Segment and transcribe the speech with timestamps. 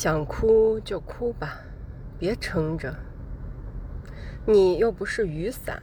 [0.00, 1.58] 想哭就哭吧
[2.20, 2.94] 别撑着。
[4.46, 5.82] 你又不是雨伞